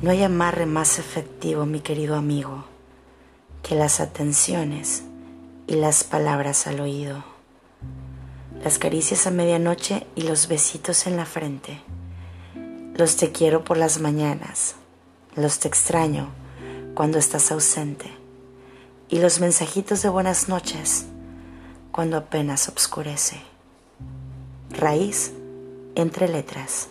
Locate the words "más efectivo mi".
0.64-1.80